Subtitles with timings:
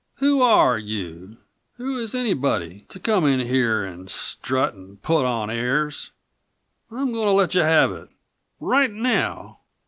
[0.15, 1.37] Who are you,
[1.75, 6.11] who is anybody, to come in here and strut and put on airs?
[6.89, 8.09] I'm going to let you have it,
[8.59, 9.59] right now!"